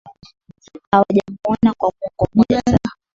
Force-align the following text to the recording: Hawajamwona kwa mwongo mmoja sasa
Hawajamwona 0.91 1.73
kwa 1.73 1.91
mwongo 1.97 2.27
mmoja 2.33 2.61
sasa 2.61 2.89